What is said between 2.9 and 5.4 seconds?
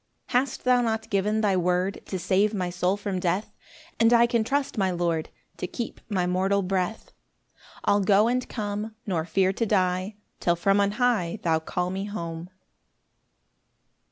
from death? And I can trust my Lord